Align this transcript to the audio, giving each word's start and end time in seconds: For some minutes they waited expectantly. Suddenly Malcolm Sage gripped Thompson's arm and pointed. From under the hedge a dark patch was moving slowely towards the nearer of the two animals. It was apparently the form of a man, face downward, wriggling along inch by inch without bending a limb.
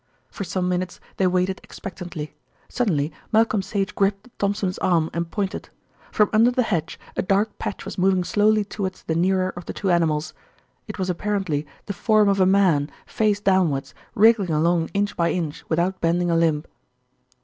For 0.31 0.43
some 0.43 0.67
minutes 0.67 0.99
they 1.17 1.27
waited 1.27 1.61
expectantly. 1.63 2.33
Suddenly 2.67 3.13
Malcolm 3.31 3.61
Sage 3.61 3.93
gripped 3.93 4.29
Thompson's 4.39 4.79
arm 4.79 5.11
and 5.13 5.29
pointed. 5.29 5.69
From 6.11 6.31
under 6.33 6.49
the 6.49 6.63
hedge 6.63 6.99
a 7.15 7.21
dark 7.21 7.59
patch 7.59 7.85
was 7.85 7.99
moving 7.99 8.23
slowely 8.23 8.67
towards 8.67 9.03
the 9.03 9.13
nearer 9.13 9.49
of 9.51 9.67
the 9.67 9.73
two 9.73 9.91
animals. 9.91 10.33
It 10.87 10.97
was 10.97 11.11
apparently 11.11 11.67
the 11.85 11.93
form 11.93 12.29
of 12.29 12.39
a 12.39 12.47
man, 12.47 12.89
face 13.05 13.39
downward, 13.41 13.93
wriggling 14.15 14.49
along 14.49 14.89
inch 14.95 15.15
by 15.15 15.29
inch 15.33 15.63
without 15.69 16.01
bending 16.01 16.31
a 16.31 16.35
limb. 16.35 16.65